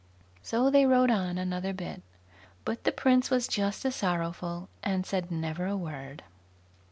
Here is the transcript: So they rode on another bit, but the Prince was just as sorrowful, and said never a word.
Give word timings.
So 0.41 0.71
they 0.71 0.87
rode 0.87 1.11
on 1.11 1.37
another 1.37 1.73
bit, 1.73 2.01
but 2.65 2.85
the 2.85 2.91
Prince 2.91 3.29
was 3.29 3.47
just 3.47 3.85
as 3.85 3.95
sorrowful, 3.95 4.67
and 4.81 5.05
said 5.05 5.29
never 5.29 5.67
a 5.67 5.77
word. 5.77 6.23